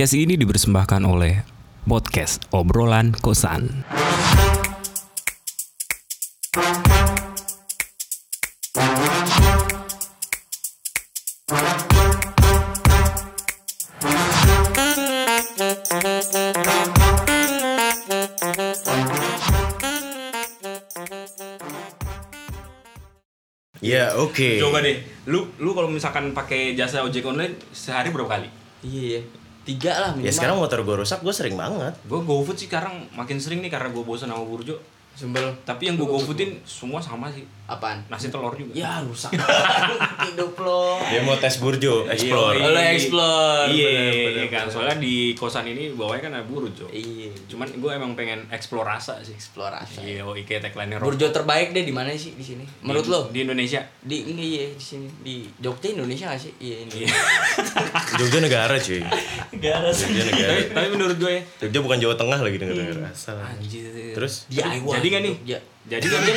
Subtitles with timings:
[0.00, 1.44] Podcast ini dipersembahkan oleh
[1.84, 3.84] Podcast Obrolan Kosan.
[23.84, 24.64] Ya oke.
[24.64, 28.48] Coba deh, lu lu kalau misalkan pakai jasa ojek online sehari berapa kali?
[28.80, 29.28] Iya,
[29.70, 30.26] tiga lah minimal.
[30.26, 31.94] Ya sekarang motor gue rusak, gue sering banget.
[32.02, 34.82] Gue GoFood sih sekarang makin sering nih karena gue bosan sama Burjo.
[35.20, 35.52] Sembel.
[35.68, 37.44] Tapi yang gue GoFoodin semua sama sih.
[37.68, 38.00] Apaan?
[38.08, 38.72] Nasi telur juga.
[38.72, 39.30] Ya rusak
[40.26, 40.96] hidup lo.
[41.06, 42.56] Dia mau tes burjo, explore.
[42.56, 43.68] Iya, lo explore.
[43.70, 44.66] Iya, Bener, bener, kan.
[44.72, 46.88] Soalnya di kosan ini bawahnya kan ada Burjo.
[46.90, 47.30] Iya.
[47.46, 49.36] Cuman gue emang pengen explore rasa sih.
[49.36, 50.02] Eksplorasi.
[50.02, 52.64] Iya, oh, kayak tagline Burjo terbaik deh di mana sih di sini?
[52.80, 53.20] Menurut lo?
[53.28, 53.84] Di Indonesia.
[54.00, 56.52] Di ini iya di sini di Jogja Indonesia gak sih?
[56.58, 57.06] Iya ini.
[57.06, 57.14] Iya.
[58.18, 59.04] Jogja negara cuy.
[59.52, 60.50] Jogja negara.
[60.50, 63.06] tapi, tapi menurut gue ya, Jogja bukan Jawa Tengah lagi negara.
[63.06, 63.36] Asal.
[63.38, 64.16] anjir.
[64.16, 64.80] Terus DIY.
[64.80, 65.34] Jadi nggak nih?
[65.34, 65.58] Jogja.
[65.90, 66.34] Jadi kan dia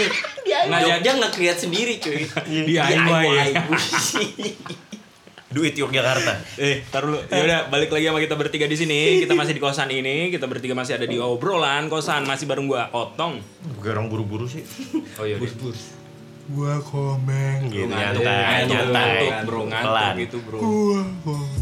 [0.66, 2.24] Nggak Jogja jadi nggak create sendiri cuy.
[2.68, 3.44] DIY ya.
[5.54, 6.34] duit Yogyakarta.
[6.58, 7.20] Eh, taruh dulu.
[7.30, 9.22] Ya udah, balik lagi sama kita bertiga di sini.
[9.22, 10.34] Kita masih di kosan ini.
[10.34, 12.26] Kita bertiga masih ada di obrolan kosan.
[12.26, 13.38] Masih bareng gua Otong.
[13.78, 14.66] Gue orang buru-buru sih.
[15.22, 15.38] Oh iya.
[15.38, 15.78] Bur.
[16.44, 19.08] Gua komeng gitu Ngantuk, nyantai, ngantuk, nyantai.
[19.16, 20.60] ngantuk, bro, ngantuk gitu, bro.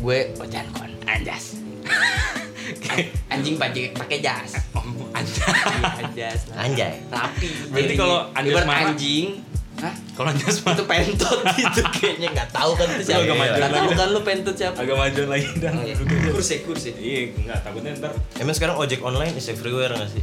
[0.02, 1.62] Gue ojan kon anjas.
[3.28, 4.52] Anjing pakai pakai jas.
[4.72, 5.44] Oh, anjay.
[5.98, 6.40] Anjas.
[6.52, 6.94] Anjay.
[7.08, 7.48] Rapi.
[7.68, 9.28] Berarti Jadi, kalau anjas anjing,
[9.74, 9.96] Hah?
[10.14, 13.72] Kalau anjas mah itu pentot gitu kayaknya nggak tahu kan itu siapa agak maju nggak
[13.74, 13.96] lagi.
[13.96, 15.96] kan lu pentot siapa agak maju lagi dan Oh, iya.
[16.28, 20.22] kursi kursi Iya, enggak takutnya ntar Emang sekarang ojek online is everywhere gak sih?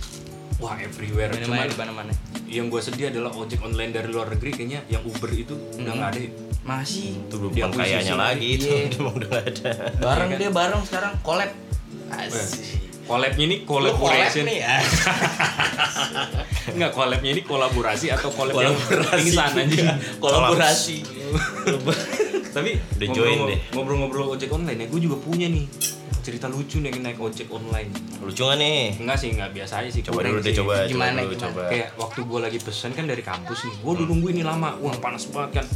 [0.59, 1.31] wah everywhere.
[1.43, 2.13] mana di mana mana
[2.45, 6.11] yang gue sedih adalah ojek online dari luar negeri kayaknya yang Uber itu udah nggak
[6.13, 6.21] ada.
[6.61, 8.35] masih Itu belum kayaknya lagi.
[8.35, 8.67] lagi itu.
[8.69, 8.83] Iya.
[8.99, 9.71] Emang udah ada.
[9.97, 10.39] bareng kan?
[10.39, 11.51] dia bareng sekarang collab
[12.11, 14.45] asik Collabnya ini lu collab collaboration.
[14.45, 14.77] nih ya
[16.69, 19.17] Enggak, collabnya ini kolaborasi atau collab yang Kolaborasi.
[19.25, 19.89] pingsan anjing.
[20.21, 20.97] kolaborasi
[22.51, 23.59] Tapi Udah join ngobrol- deh.
[23.71, 25.65] Ngobrol-ngobrol ojek online ya, gue juga punya nih
[26.19, 27.89] cerita lucu nih naik ojek online.
[28.21, 28.97] Lucu gak nih?
[28.99, 30.03] Enggak sih, enggak biasa aja sih.
[30.03, 30.73] Coba dulu deh coba.
[30.79, 31.43] coba Gimana, dulu, gimana?
[31.47, 31.63] coba.
[31.67, 34.93] Kayak waktu gue lagi pesen kan dari kampus nih, gue udah nungguin nih lama, wah
[34.95, 35.67] panas banget kan.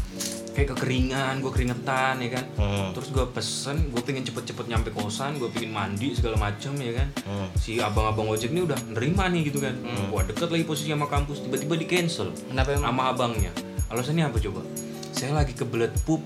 [0.53, 2.45] Kayak kekeringan, gue keringetan ya kan.
[2.61, 2.91] Hmm.
[2.93, 7.09] Terus gue pesen, gue pengen cepet-cepet nyampe kosan, gue pengen mandi segala macam ya kan.
[7.25, 7.49] Hmm.
[7.57, 9.75] Si abang-abang ojek ini udah nerima nih gitu kan.
[10.13, 13.53] Wah deket lagi posisi sama kampus, tiba-tiba di cancel kenapa emang sama abangnya.
[13.89, 14.61] Alasannya apa coba?
[15.13, 16.21] Saya lagi kebelet pup,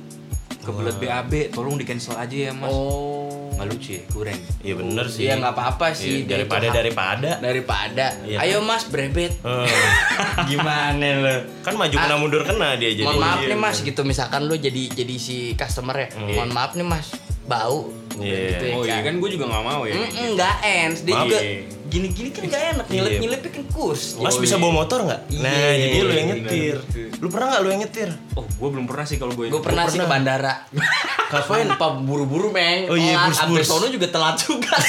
[0.62, 2.70] kebelet BAB, tolong di cancel aja ya mas.
[2.70, 3.15] oh
[3.56, 4.38] Nggak lucu ya, kurang.
[4.60, 5.22] Iya bener sih.
[5.22, 7.30] Iya nggak apa-apa sih Iya, dia daripada daripada.
[7.38, 8.38] daripada Iya.
[8.38, 9.64] ayo mas brebet Hmm.
[10.50, 13.04] gimana lo kan maju kena mundur kena dia jadi.
[13.04, 13.48] mohon maaf Iya.
[13.48, 17.08] nih mas gitu misalkan lu jadi jadi si customer ya mohon maaf nih mas
[17.46, 18.48] bau Iya.
[18.50, 19.04] gitu ya Oh iya kan.
[19.06, 19.92] kan gue juga nggak mau ya.
[19.94, 21.24] Mm-mm, nggak ens dia Maaf.
[21.26, 21.60] juga Iya.
[21.86, 24.58] gini-gini kan gak enak nyelip nyelip kan kurs Mas Oh, bisa iya.
[24.58, 25.20] bawa motor nggak?
[25.36, 26.38] Nah, Iya, jadi lu yang bener.
[26.40, 26.76] nyetir.
[27.14, 28.08] Lu pernah nggak lu yang nyetir?
[28.32, 29.46] Oh, gue belum pernah sih kalau gue.
[29.46, 30.54] gue pernah sih ke bandara
[31.32, 31.68] Kapan?
[31.68, 33.36] apa buru-buru meng Oh iya, burs-burs.
[33.36, 34.72] sampai sono juga telat juga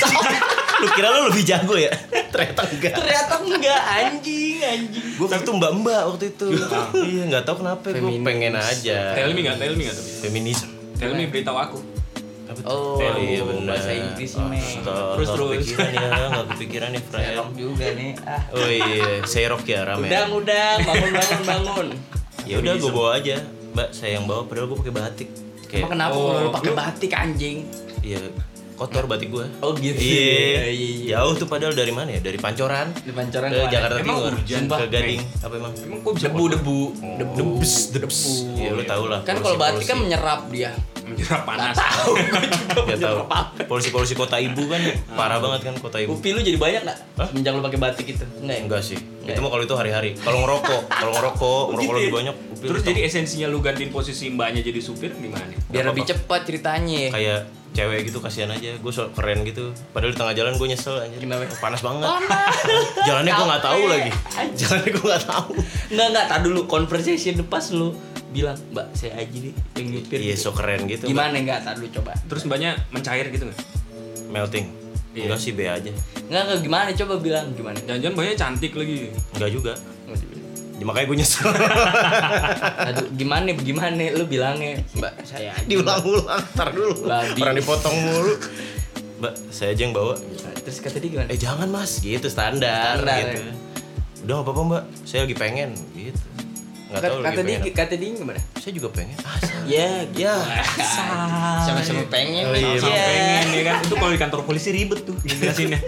[0.78, 1.89] lu kira lu lebih jago ya?
[2.31, 2.94] Ternyata enggak.
[2.95, 6.47] ternyata enggak anjing anjing Gue waktu itu mbak-mbak waktu itu.
[7.03, 8.97] iya, nggak tahu kenapa gue pengen aja.
[9.13, 10.09] Tell me nggak, tell me nggak tapi.
[10.22, 10.69] Feminisme.
[10.95, 11.79] Tell me beritahu aku.
[12.47, 12.63] Tuh?
[12.63, 13.75] Oh, iya benar.
[13.75, 14.47] bahasa Inggrisnya.
[14.50, 15.50] Astaga, Terus, terus.
[15.58, 17.28] kepikiran ya, nggak kepikiran nih, friend.
[17.28, 20.06] Serok juga nih ah Oh iya, Seirok ya rame.
[20.06, 21.88] udang udang bangun bangun bangun
[22.44, 23.36] Ya udah gue bawa aja.
[23.69, 25.30] Mbak, saya yang bawa padahal gue pakai batik.
[25.30, 27.57] Emang Kayak kenapa Oh, lu pakai batik anjing
[28.00, 28.24] iya
[28.74, 29.41] kotor batik gue.
[29.59, 32.22] oh gitu Iya, iya jauh tuh padahal dari mana ya?
[32.22, 33.68] Dari Pancoran di pancoran ke?
[33.68, 34.86] Jakarta Emang Timur, hujan, ke?
[34.88, 35.22] Gading.
[35.41, 35.74] Apa emang?
[35.75, 36.80] Emang kok bisa debu debu
[37.18, 38.19] debu Debes, debes.
[38.53, 39.19] Iya, lu tau lah.
[39.22, 40.72] kan kalau batik kan menyerap dia
[41.07, 41.73] menyerap panas?
[41.73, 43.18] tahu gue juga Gak tahu.
[43.22, 44.79] menyerap Polusi-polusi kota ibu kan
[45.12, 46.13] parah banget kan kota ibu.
[46.13, 46.97] Upi lu jadi banyak nggak?
[47.16, 47.28] Hah?
[47.28, 48.23] Semenjak lu pakai batik itu?
[48.38, 48.62] Enggak ya?
[48.63, 48.97] Enggak sih.
[48.97, 50.12] Enggak Itu mah kalau itu hari-hari.
[50.16, 52.16] Kalau ngerokok, kalau ngerokok, ngerokok Gitu lebih ya?
[52.16, 52.35] banyak.
[52.50, 55.47] upil Terus jadi esensinya lu gantiin posisi mbaknya jadi supir gimana?
[55.66, 55.90] Biar Apa-apa.
[55.90, 57.03] lebih cepat ceritanya.
[57.09, 57.39] kayak
[57.69, 61.13] cewek gitu kasihan aja gue so keren gitu padahal di tengah jalan gue nyesel aja
[61.13, 61.45] Kenapa?
[61.62, 62.09] panas banget
[63.06, 63.92] jalannya gue nggak tahu Capek.
[63.92, 64.12] lagi
[64.56, 65.48] jalannya gue nggak tahu
[65.88, 67.94] Enggak enggak, tadi dulu conversation pas lu
[68.29, 71.63] bilang, "Mbak, saya aja nih yang nyupir." iya so keren gitu Gimana enggak?
[71.63, 72.12] Tadi dulu coba.
[72.24, 73.59] Terus mbaknya mencair gitu nggak?
[74.27, 74.68] melting
[75.12, 75.24] Iya.
[75.25, 75.89] enggak sih B aja
[76.21, 77.77] Enggak enggak gimana coba bilang gimana?
[77.79, 78.97] Jangan-jangan mbaknya cantik lagi.
[79.33, 79.74] enggak juga
[80.77, 81.50] ya, makanya gue nyesel
[82.88, 87.39] Aduh, gimana gimana lu bilangnya, "Mbak, saya aja." diulang-ulang ntar dulu Babi.
[87.39, 88.33] orang dipotong mulu
[89.18, 90.13] mbak saya aja yang bawa
[90.62, 91.27] Terus kata dia gimana?
[91.27, 93.53] eh jangan mas gitu standar, Standar, gitu ya.
[94.21, 96.21] udah apa-apa mbak saya lagi pengen gitu
[96.89, 98.39] Kata, tahu kata dia, pengen kata dia gimana?
[98.56, 99.18] Saya juga pengen.
[99.19, 100.34] Ah, Ya, ya.
[101.62, 102.44] sama-sama pengen.
[102.44, 103.04] Oh, iya, Sama Iya.
[103.04, 103.75] pengen ya kan.
[103.81, 105.80] Itu kalau di kantor polisi ribet tuh jelasinnya.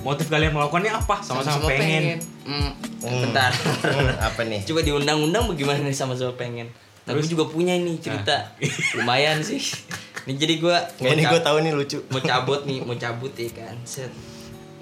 [0.00, 1.16] Motif kalian melakukannya apa?
[1.20, 2.18] Sama-sama pengen.
[2.42, 2.70] Hmm,
[3.00, 3.22] Hmm.
[3.24, 3.50] Bentar.
[3.50, 4.60] Hmm, apa nih?
[4.62, 6.68] Coba di undang-undang bagaimana nih sama-sama pengen.
[7.02, 8.54] Nah, gue juga punya nih cerita.
[8.94, 9.58] Lumayan sih.
[10.22, 11.98] Nih jadi gua Nggak, ini gue tahu nih lucu.
[12.06, 13.74] mau cabut nih, mau cabut ya kan.
[13.82, 14.06] Set.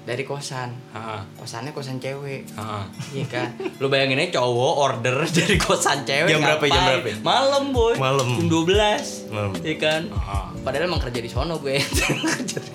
[0.01, 0.73] Dari kosan.
[0.91, 1.21] Heeh.
[1.37, 2.49] Kosannya kosan cewek.
[2.49, 2.83] Heeh.
[3.13, 3.49] Iya kan.
[3.77, 6.25] Lu bayangin aja cowok order dari kosan cewek.
[6.27, 7.09] Jam berapa, jam berapa?
[7.21, 7.93] Malam, boy.
[7.95, 8.27] Malam.
[8.33, 9.29] Jam 12.
[9.29, 9.51] Malam.
[9.61, 10.01] Iya kan.
[10.09, 10.45] Heeh.
[10.61, 11.77] Padahal emang kerja di sono gue.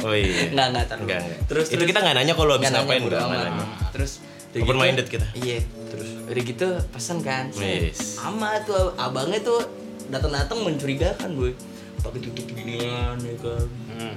[0.07, 0.55] Oh iya.
[0.55, 1.03] Taruh.
[1.03, 1.41] Enggak, enggak.
[1.51, 3.65] Terus itu terus- kita nggak nanya kalau habis Nggak ngapain nanya.
[3.91, 4.13] Terus
[4.55, 5.27] udah Open minded kita.
[5.35, 5.59] Iya.
[5.91, 7.45] Terus udah gitu pesan kan.
[7.59, 8.17] Yes.
[8.17, 9.61] Sama tuh abangnya tuh
[10.09, 11.53] datang-datang mencurigakan gue.
[12.01, 13.67] Pakai tutup ginian ya kan.
[13.99, 14.15] Hmm.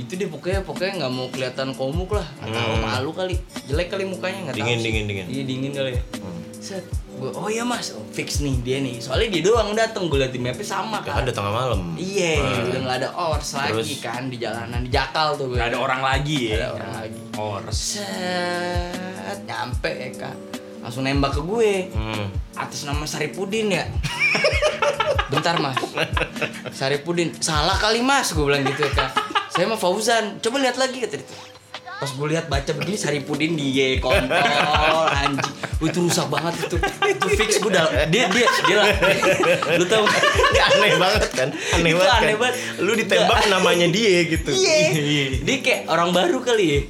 [0.00, 2.24] Gitu deh pokoknya pokoknya nggak mau kelihatan komuk lah.
[2.38, 2.82] Nggak tahu Hmm.
[2.82, 3.36] malu kali.
[3.64, 4.60] Jelek kali mukanya nggak tahu.
[4.62, 4.84] Dingin, sih.
[4.86, 5.26] dingin, dingin.
[5.26, 6.02] Iya dingin kali ya.
[6.16, 6.40] Hmm.
[6.56, 6.84] Set.
[7.12, 8.96] Gue, oh iya mas, oh, fix nih dia nih.
[8.96, 11.80] Soalnya dia doang dateng, gue liat di mapnya sama Ya kan udah tengah malam.
[11.92, 12.64] Iya, Nah.
[12.64, 14.00] udah nggak ada ors lagi Terus?
[14.00, 15.60] kan di jalanan, di jakal tuh gue.
[15.60, 16.48] Nggak ada orang lagi ya.
[16.48, 17.20] Nggak ada orang lagi.
[17.36, 17.76] Oh, res.
[17.76, 20.36] Set, nyampe ya kak
[20.80, 22.26] Langsung nembak ke gue Hmm.
[22.54, 23.84] Atas nama Saripudin ya
[25.30, 25.76] Bentar mas
[26.70, 29.10] Saripudin Salah kali mas Gue bilang gitu ya kak
[29.50, 31.34] Saya mah Fauzan Coba lihat lagi kata itu
[32.00, 36.76] Pas gue lihat baca begini Saripudin dia kontol anjing itu rusak banget itu
[37.08, 38.88] itu fix gue udah dia dia dia lah
[39.80, 41.48] lu tau Ini aneh banget kan?
[41.80, 42.12] Aneh banget.
[42.20, 42.40] aneh kan?
[42.40, 42.56] banget.
[42.84, 44.52] Lu ditembak namanya dia gitu.
[44.52, 46.80] iya dia kayak orang baru kali ya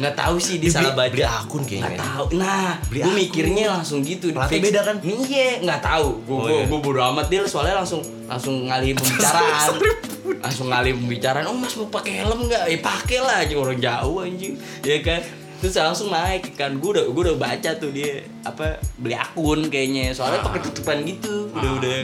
[0.00, 1.10] nggak tahu sih dia Dia salah baca.
[1.10, 1.84] beli akun kayaknya.
[1.86, 2.24] nggak tahu.
[2.34, 3.20] Nah Beli gue akun.
[3.20, 4.96] mikirnya langsung gitu Pelatih beda kan?
[5.04, 6.08] iya nggak tahu.
[6.22, 6.64] Gue Oh, gue iya.
[6.66, 9.76] gue bodo amat dia soalnya langsung langsung ngalihin pembicaraan.
[10.40, 11.44] Langsung ngalihin pembicaraan.
[11.44, 12.62] Oh mas mau pakai helm nggak?
[12.66, 13.58] Eh pakai lah anjing.
[13.58, 14.54] Orang jauh anjing.
[14.80, 15.20] Ya kan?
[15.58, 16.72] Terus langsung naik kan.
[16.74, 20.10] Gue udah gue udah baca tuh dia apa beli akun kayaknya.
[20.10, 20.46] Soalnya Ah.
[20.46, 21.52] pakai tutupan gitu.
[21.52, 21.96] Udah udah.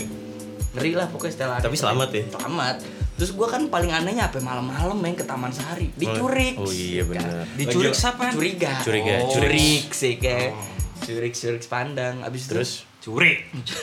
[0.75, 2.25] Ngeri lah pokoknya setelah Tapi selamat ya?
[2.31, 2.77] selamat
[3.17, 5.89] terus gue kan paling anehnya apa malam-malam main ke Taman Sari.
[5.97, 6.61] Dicurik.
[6.61, 7.49] Oh iya benar.
[7.57, 8.29] Dicurik siapa?
[8.31, 8.77] curiga.
[8.85, 9.33] Curiga, oh.
[9.33, 9.51] curik.
[9.57, 10.53] curik sih kayak
[11.01, 12.71] curik curik pandang abis Terus?
[13.01, 13.49] Curik.
[13.57, 13.75] itu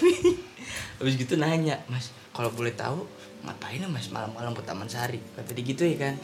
[1.01, 3.03] abis gitu nanya mas kalau boleh tahu
[3.43, 5.19] ngapain ya mas malam-malam ke Taman Sari?
[5.33, 6.15] Kata dia gitu ya kan.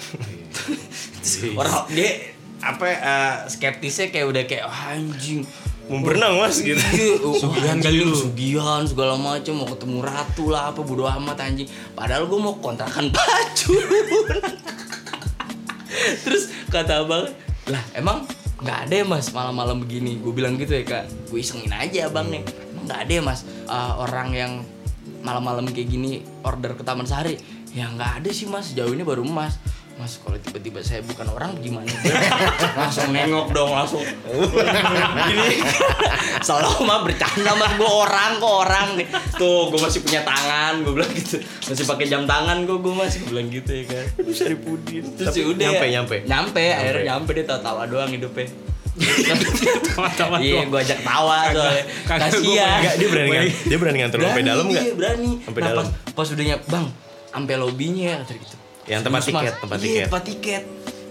[1.26, 5.48] Terus orang dia apa eh, skeptisnya kayak udah kayak "Wah, anjing
[5.90, 6.78] mau berenang mas gitu.
[6.78, 8.14] Iya, oh, Sugihan kali lu.
[8.14, 11.66] Sugihan segala macem mau ketemu ratu lah apa bodo amat anjing.
[11.98, 13.74] Padahal gue mau kontrakan baju.
[16.24, 17.28] Terus kata abang,
[17.68, 18.24] lah emang
[18.62, 20.22] nggak ada ya mas malam-malam begini.
[20.22, 21.10] Gue bilang gitu ya kak.
[21.34, 22.46] Gue isengin aja abangnya.
[22.46, 24.52] Emang nggak ada ya mas eh, orang yang
[25.26, 27.36] malam-malam kayak gini order ke Taman Sari.
[27.74, 28.78] Ya nggak ada sih mas.
[28.78, 29.58] Jauh ini baru mas.
[30.00, 31.92] Mas kalau tiba-tiba saya bukan orang gimana?
[32.80, 34.00] langsung nengok dong langsung.
[35.28, 35.60] Gini.
[36.48, 39.08] Selalu mah bercanda mas gue orang kok orang nih.
[39.36, 41.44] Tuh gue masih punya tangan gue bilang gitu.
[41.44, 44.06] Masih pakai jam tangan gue gue masih Gua bilang gitu ya kan.
[44.24, 45.04] Aduh Saripudin.
[45.20, 45.92] Terus Tapi ya udah nyampe ya.
[45.92, 46.16] nyampe.
[46.24, 48.48] Nyampe akhirnya nyampe dia tawa-tawa doang hidupnya.
[50.00, 51.84] Tawa-tawa Iya, gue ajak tawa soalnya.
[52.08, 52.80] Kasihan.
[52.80, 54.84] Enggak dia berani dia berani nganter sampai dalam enggak?
[54.88, 55.32] Iya, berani.
[55.44, 55.86] Sampai nah, dalam.
[55.92, 56.86] Pas, pas udah nyampe, Bang,
[57.36, 58.56] sampai lobbynya ya kata gitu.
[58.90, 59.40] Yang tempat Serius, Mas.
[59.40, 60.04] tiket, tempat Iya, tiket.
[60.04, 60.64] tempat tiket.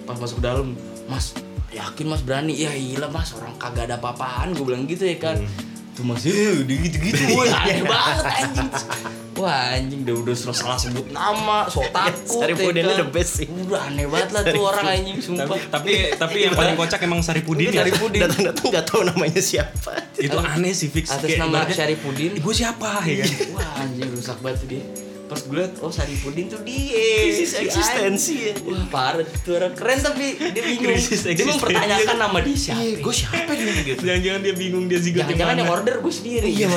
[0.02, 0.66] Pas masuk dalam,
[1.06, 1.24] Mas,
[1.70, 2.52] yakin Mas berani?
[2.52, 5.38] Ya iya Mas, orang kagak ada apa-apaan, gue bilang gitu ya kan.
[5.38, 5.66] Hmm.
[5.94, 7.22] Tuh Mas, eh, udah gitu-gitu.
[7.32, 8.70] Wah, aneh banget anjing.
[9.34, 12.42] Wah, anjing udah udah salah, salah sebut nama, so takut.
[12.42, 13.46] Saripudin ya ini the best sih.
[13.46, 15.46] Udah aneh banget lah tuh orang anjing, sumpah.
[15.46, 17.86] Tapi tapi tapi yang paling kocak emang Saripudin ya.
[17.86, 18.26] Saripudin.
[18.26, 19.94] Datang-datang nggak tahu namanya siapa.
[20.14, 21.14] Itu aneh sih fix.
[21.14, 22.34] Atas nama Syarifudin.
[22.34, 23.30] Ibu siapa ya kan?
[23.54, 24.82] Wah anjing rusak banget dia.
[25.28, 26.96] Pas gue liat, oh Saripudin tuh dia.
[27.22, 28.52] Krisis Si eksistensi ya.
[28.64, 30.88] Wah parah tuh orang keren tapi dia bingung.
[30.90, 32.80] Krisis Dia mempertanyakan nama dia siapa.
[32.80, 34.00] Eh, gue siapa dia gitu.
[34.00, 36.48] Jangan-jangan dia bingung dia zigot di Jangan-jangan yang order gue sendiri.
[36.48, 36.66] Iya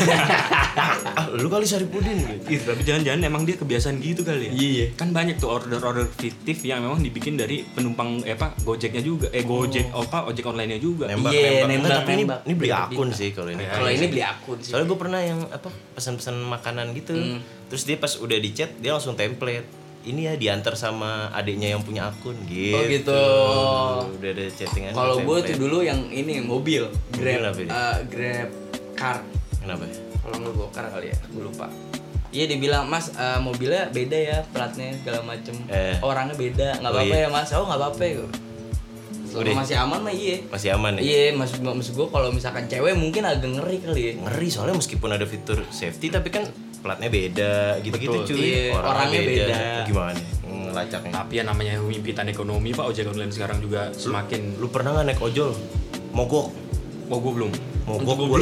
[1.11, 2.45] Ah, lu kali Saripudin gitu.
[2.49, 4.51] Ih, tapi jangan-jangan emang dia kebiasaan gitu kali ya.
[4.51, 4.85] Iya.
[4.93, 9.27] Kan banyak tuh order-order fiktif yang memang dibikin dari penumpang eh apa Gojeknya juga.
[9.29, 11.07] Eh Gojek apa ojek online-nya juga.
[11.07, 11.67] Nembak, Iya, nembak.
[11.69, 12.39] nembak, tapi ini, nembak.
[12.41, 13.17] ini beli Nembak, akun nembak.
[13.17, 13.63] sih kalau ini.
[13.65, 14.71] Kalau ini beli akun sih.
[14.71, 17.13] Soalnya gue pernah yang apa pesan-pesan makanan gitu.
[17.13, 17.39] Hmm.
[17.71, 19.63] Terus dia pas udah di chat dia langsung template.
[20.01, 22.73] Ini ya diantar sama adiknya yang punya akun gitu.
[22.73, 23.21] Oh, gitu.
[24.11, 24.91] Udah ada chattingan.
[24.91, 27.69] Kalau gue tuh dulu yang ini mobil, Grab, ini?
[27.69, 28.49] eh, Grab
[28.91, 29.21] car.
[29.55, 29.85] Kenapa?
[30.19, 31.69] Kalau nggak gokar kali ya, gue lupa.
[32.29, 35.99] Iya dia bilang mas eh, mobilnya beda ya platnya segala macem Eh.
[35.99, 37.21] orangnya beda nggak Oh, apa-apa iya.
[37.21, 38.15] ya mas oh nggak apa-apa ya
[39.21, 39.55] Selama Udah.
[39.59, 41.01] masih aman mah iya Masih aman ya?
[41.01, 45.09] iya maksud maksud gue kalau misalkan cewek mungkin agak ngeri kali ya Ngeri soalnya meskipun
[45.09, 46.47] ada fitur safety tapi kan
[46.81, 48.41] platnya beda gitu-gitu cuy.
[48.41, 49.57] Iya, orangnya beda.
[49.85, 50.21] Gimana?
[50.49, 51.11] Ngelacaknya.
[51.13, 55.21] Tapi ya namanya pimpinan ekonomi Pak ojek online sekarang juga semakin Lu pernah nggak naik
[55.21, 55.53] ojol?
[56.11, 56.47] Mogok.
[57.11, 57.51] Oh gue belum.
[57.81, 58.39] mogok gua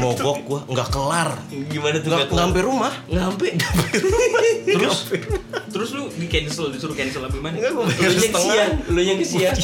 [0.00, 3.50] mogok gua nggak kelar Gimana tuh nggak nggak sampai rumah Nggak sampai.
[4.64, 4.98] Terus
[5.68, 7.58] terus lu di cancel disuruh cancel apa gimana?
[7.58, 9.54] Lu bayar yang setengah kesian, lu yang kesian.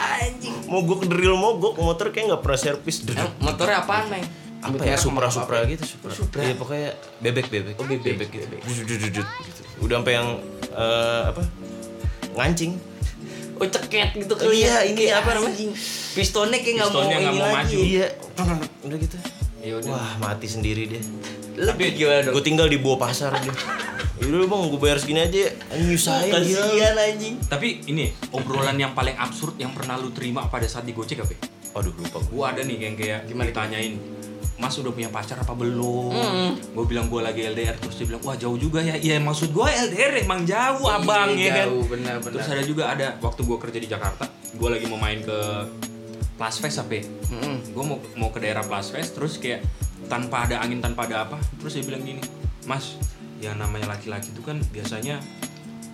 [0.00, 0.56] Anjing.
[0.66, 3.04] mogok drill mogok motor kayak nggak pernah servis
[3.38, 4.24] motornya apaan, Neng?
[4.60, 5.68] Apa Sebut ya supra supra apa?
[5.68, 6.40] gitu supra, Supra.
[6.42, 8.60] Iya, pokoknya bebek bebek Oh, bebek, gitu bebek.
[8.68, 10.28] Gitu udah sampai yang
[10.70, 11.42] eh, apa
[12.34, 12.72] ngancing
[13.54, 14.78] Oh ceket gitu kali Iya, ya.
[14.86, 15.52] ini Kayak apa namanya?
[15.52, 15.70] anjing.
[16.10, 17.56] Pistonnya kayak nggak mau ini mau lagi.
[17.56, 17.78] maju.
[17.78, 18.06] iya
[18.82, 19.16] udah gitu
[19.60, 19.90] Ya udah.
[19.90, 21.02] wah mati sendiri dia
[21.52, 22.32] Lu gimana dong?
[22.32, 23.52] gue tinggal di bawah pasar dia
[24.20, 27.34] Yaudah bang, gue bayar segini aja Nyusahin dia Kasihan anjing.
[27.42, 31.32] Tapi ini obrolan yang paling absurd yang pernah lu terima pada saat di Gojek apa?
[31.32, 31.40] ya?
[31.72, 33.96] Aduh lupa gue Gua ada nih yang kayak Gimana, ditanyain
[34.60, 36.12] Mas udah punya pacar apa belum?
[36.12, 36.52] Mm.
[36.76, 38.94] Gue bilang gue lagi LDR terus dia bilang wah jauh juga ya.
[39.00, 41.66] Iya maksud gue LDR emang jauh abang Iya, ya kan.
[41.72, 42.32] jauh, benar, benar.
[42.36, 45.38] Terus ada juga ada waktu gue kerja di Jakarta, gue lagi mau main ke
[46.36, 47.00] Plus Fest apa?
[47.32, 47.72] Mm-mm.
[47.72, 49.64] Gue mau mau ke daerah Plus Fest terus kayak
[50.12, 52.20] tanpa ada angin tanpa ada apa, terus dia bilang gini,
[52.68, 52.98] Mas,
[53.40, 55.22] yang namanya laki-laki itu kan biasanya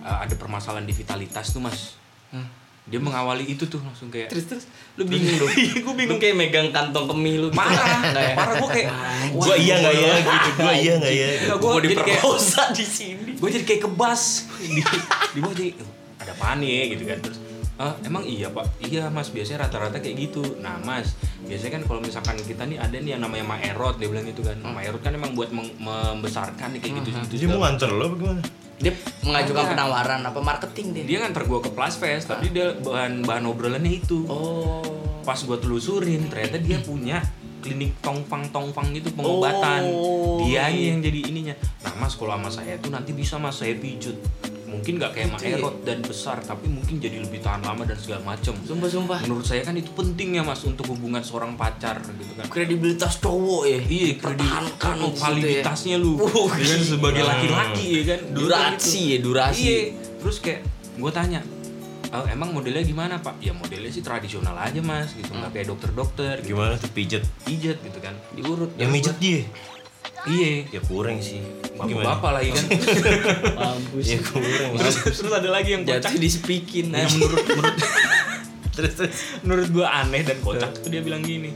[0.01, 1.95] uh, ada permasalahan di vitalitas tuh mas.
[2.33, 2.43] Hah?
[2.87, 4.63] Dia mengawali itu tuh langsung kayak Terus terus
[4.95, 5.51] lu bingung dong.
[5.51, 6.15] Iya, gua bingung.
[6.15, 7.47] Lu kayak megang kantong kemih lu.
[7.47, 7.59] gitu.
[7.59, 8.33] parah, Nggak ya?
[8.33, 8.87] parah gue kayak
[9.29, 13.31] Gue iya gak ya gitu Gue iya gak ya gue jadi kayak diperkosa di sini.
[13.33, 14.21] gue jadi kayak kebas
[14.57, 14.81] di,
[15.29, 17.37] di bawah jadi "Oh, ada panik gitu kan terus
[17.75, 21.99] "Ah, emang iya pak iya mas biasanya rata-rata kayak gitu nah mas biasanya kan kalau
[21.99, 25.31] misalkan kita nih ada nih yang namanya maerot dia bilang gitu kan maerot kan emang
[25.31, 28.41] buat membesarkan nih kayak gitu gitu Dia mau nganter lo apa gimana?
[28.77, 29.73] Dia mengajukan Enggak.
[29.73, 31.03] penawaran apa marketing dia.
[31.03, 34.85] dia nganter gue ke Plus Fest tapi dia bahan bahan obrolannya itu Oh.
[35.21, 37.19] pas gue telusurin ternyata dia punya
[37.57, 42.77] klinik tongfang tongfang itu pengobatan Oh, dia yang jadi ininya nah mas kalau sama saya
[42.77, 44.13] tuh nanti bisa mas saya pijut
[44.67, 45.55] mungkin nggak kayak Gitu ya?
[45.55, 49.19] maerot dan besar tapi mungkin jadi lebih tahan lama dan segala macem Sumpah sumpah.
[49.21, 53.63] menurut saya kan itu penting ya mas untuk hubungan seorang pacar gitu kan Kredibilitas cowok
[53.65, 53.79] ya.
[53.81, 55.23] iya oh, situ ya.
[55.23, 59.61] validitasnya lu Uh, dengan sebagai laki-laki ya kan Durasi ya, durasi.
[59.61, 59.79] iya
[60.17, 60.61] terus kayak
[60.93, 61.39] gue tanya
[62.07, 65.43] "Eh, emang modelnya gimana pak ya modelnya sih tradisional aja mas gitu Hmm.
[65.43, 67.23] nggak kayak dokter-dokter gitu Gimana tuh pijet?
[67.41, 68.71] pijet gitu kan Diurut.
[68.75, 69.41] Yang mijet dia?
[70.27, 70.67] Iya.
[70.69, 71.39] Ya kurang sih.
[71.77, 72.65] Bapak bapak lagi kan?
[73.57, 74.05] Mampus.
[74.07, 74.71] Ya kurang.
[74.77, 76.09] Terus terus ada lagi yang kocak.
[76.09, 76.91] Jatuh disepikin.
[76.91, 77.75] nah, yang menurut menurut
[78.77, 79.15] Terus terus.
[79.41, 81.49] menurut gua aneh dan kocak itu dia bilang gini.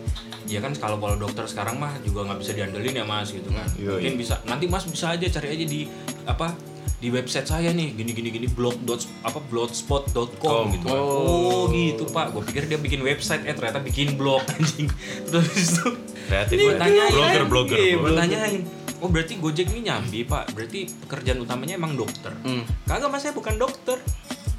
[0.50, 3.68] Ya kan kalau kalau dokter sekarang mah juga nggak bisa diandelin ya mas gitu kan.
[3.78, 4.02] Yoi.
[4.02, 5.86] mungkin bisa nanti mas bisa aja cari aja di
[6.26, 6.71] apa
[7.02, 10.66] di website saya nih gini gini gini blog dot apa blogspot.com Com.
[10.74, 11.02] gitu kan.
[11.02, 11.66] oh.
[11.74, 12.34] Gitu pak.
[12.34, 14.88] Gue pikir dia bikin website eh ternyata bikin blog anjing.
[15.26, 15.88] Terus itu
[16.30, 17.12] Kreatif gue tanyain.
[17.12, 18.62] Blogger blogger Iya, gue tanyain.
[19.02, 20.54] Oh berarti gojek ini nyambi pak.
[20.54, 22.32] Berarti pekerjaan utamanya emang dokter.
[22.46, 22.62] Hmm.
[22.86, 23.98] kagak mas saya bukan dokter.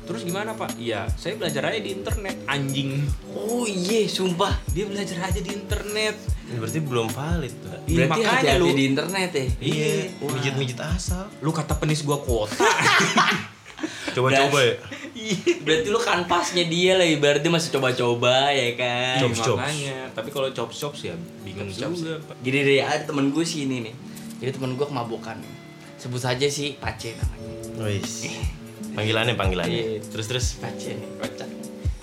[0.03, 0.75] Terus gimana pak?
[0.83, 3.07] Iya saya belajar aja di internet anjing.
[3.39, 4.51] Oh iya, sumpah.
[4.75, 6.19] dia belajar aja di internet
[6.55, 9.45] Berarti belum valid tuh Iya, Berarti makanya hati-hati lu di internet ya.
[9.59, 12.55] iya Mijet mijet asal lu kata penis gua kuota
[14.15, 14.75] Coba-coba ya
[15.65, 19.17] Berarti lu kanvasnya dia lah ibaratnya masih coba-coba ya kan.
[19.23, 19.59] Chops, chops.
[19.59, 23.65] makanya tapi kalau chop chops ya bingung juga pak Gini deh, ada temen gue sih
[23.65, 23.95] ini nih.
[24.41, 25.39] Jadi temen gue kemabukan.
[25.97, 27.87] Sebut saja si Pace namanya.
[27.87, 28.27] Wis
[28.93, 29.85] Panggilannya panggilannya Iya.
[30.03, 31.49] Terus terus Pace nih, kocak.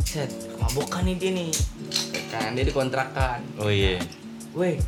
[0.02, 1.50] Set, kemabukan nih dia nih.
[2.16, 3.40] Ya kan, dia dikontrakan.
[3.60, 4.00] Oh iya
[4.58, 4.82] Weh,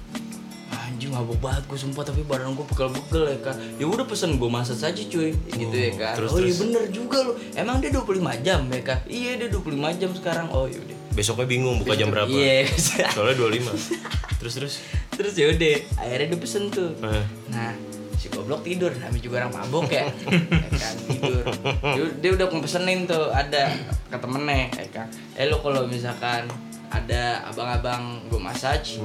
[0.72, 4.50] anjing mabuk banget gue sumpah tapi badan gue pegel-pegel ya kan ya udah pesen gue
[4.50, 5.34] masak saja cuy.
[5.34, 9.00] Gitu ya kan terus, oh iya bener juga lo emang dia 25 jam ya kan
[9.10, 10.48] iya dia 25 jam sekarang.
[10.54, 12.32] Oh yaudah Besoknya bingung buka jam berapa.
[12.32, 12.72] Iya
[13.12, 14.74] Soalnya 25 Terus terus?
[15.14, 16.92] Terus ya udah akhirnya dia pesen tuh.
[17.04, 17.26] Eh.
[17.52, 17.76] nah
[18.22, 20.06] si goblok tidur namanya juga orang mabok ya,
[20.54, 21.42] ya kan tidur.
[21.82, 23.74] Dia, dia udah pesenin tuh ada
[24.14, 25.08] ke temennya ya kan.
[25.34, 26.46] Eh lo kalau misalkan
[26.94, 29.02] ada abang-abang gue massage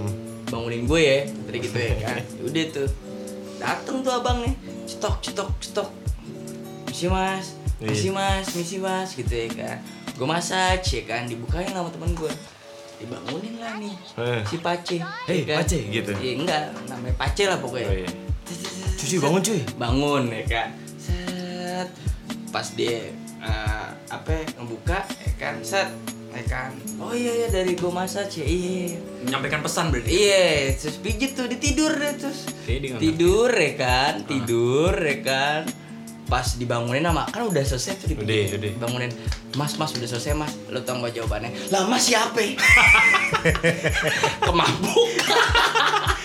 [0.47, 2.17] bangunin gue ya tadi gitu ya kan.
[2.23, 2.89] Ya udah tuh.
[3.57, 4.53] Dateng tuh abangnya.
[4.87, 5.89] Cetok cetok cetok.
[6.87, 7.47] Misi mas.
[7.83, 8.47] Misi mas.
[8.55, 9.09] Misi mas.
[9.15, 9.77] Gitu ya kan.
[10.17, 12.31] Gue massage ya kan dibukain sama temen gue.
[12.97, 14.41] Dibangunin lah nih Eh.
[14.49, 14.97] si Pace.
[15.29, 15.57] Hei, ya kan?
[15.61, 16.13] Pace, gitu?
[16.17, 17.89] Iya enggak namanya Pace lah pokoknya.
[17.93, 18.11] Oh iya.
[18.97, 19.61] Cuci bangun cuy.
[19.77, 20.69] bangun ya kan.
[20.97, 21.89] Set.
[22.49, 23.13] Pas dia
[23.45, 25.55] eh, apa ya, ngebuka ya kan.
[25.61, 25.93] Set.
[25.93, 26.16] ya
[26.47, 26.71] kan?
[26.97, 30.11] Oh iya iya dari gue massage ya iya menyampaikan pesan berarti?
[30.11, 32.47] Iya terus pijit tuh dia tidur deh terus.
[32.99, 34.13] Tidur ya kan?
[34.23, 35.61] Tidur ya kan?
[36.27, 38.73] Pas dibangunin sama kan udah selesai tuh dipijit Udah, udah.
[38.79, 39.11] bangunin.
[39.55, 40.53] Mas mas udah selesai mas.
[40.69, 41.51] Lo tau gak jawabannya?
[41.71, 42.37] Lah mas siapa?
[44.45, 45.11] Kemabuk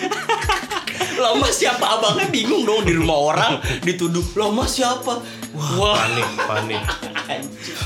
[1.17, 5.20] lah mas siapa abangnya bingung dong di rumah orang dituduh lah mas siapa
[5.53, 6.84] wah Panik panik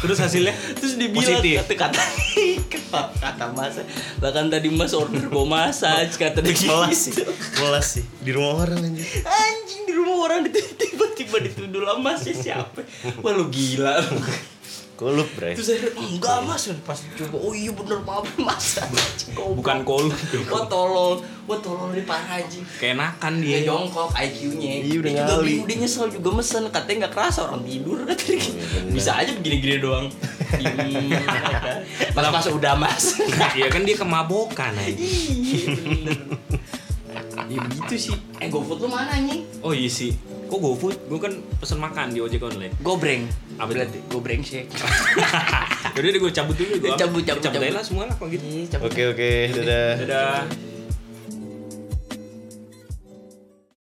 [0.02, 1.66] Terus hasilnya Terus dibilang Positif.
[1.70, 2.02] kata
[2.74, 3.78] kata kata, mas
[4.18, 7.30] lah kan tadi mas order bawa massage kata dia Melas sih, gitu.
[7.60, 8.04] melas sih.
[8.22, 9.06] Di rumah orang anjir.
[9.22, 10.40] anjing di rumah orang
[10.82, 12.82] tiba-tiba dituduh lah masnya siapa
[13.22, 14.02] wah lu gila.
[14.96, 15.52] Kolup, bre.
[15.52, 16.72] terus saya enggak mas.
[16.88, 18.80] Pas coba oh iya bener maaf mas.
[19.36, 20.08] Bukan kol
[20.48, 21.20] wah tolol.
[21.46, 22.64] Wah tolol nih parah anjing.
[22.80, 23.68] Keenakan dia dia.
[23.68, 25.44] jongkok IQ-nya Iya, udah dia juga ngali.
[25.46, 26.64] bingung dia nyesel juga mesen.
[26.72, 27.98] Katanya nggak kerasa orang tidur.
[28.08, 28.48] Katanya
[28.88, 30.08] bisa aja begini-gini doang.
[30.56, 31.12] Diem,
[32.16, 33.04] mas mas udah mas.
[33.60, 34.96] Iya kan dia kemabokan aja.
[34.96, 36.18] Iya, bener.
[37.46, 38.16] ya begitu sih.
[38.40, 39.44] Eh GoFood lu mana anjing?
[39.60, 40.16] Oh iya sih.
[40.46, 40.96] Kok GoFood?
[41.10, 42.74] Gue kan pesen makan di ojek online.
[42.82, 43.26] gobreng
[43.56, 43.78] Apa itu?
[43.80, 44.68] berarti gobreng sih
[45.96, 46.90] Yaudah deh gue cabut dulu gue.
[47.00, 47.56] Cabut, cabut, cabut.
[47.56, 47.76] aja cabut.
[47.76, 48.44] lah semua lah kalau gitu.
[48.44, 48.78] Iya.
[48.84, 49.32] Oke, oke.
[49.56, 49.92] Dadah.
[50.04, 50.65] Dadah.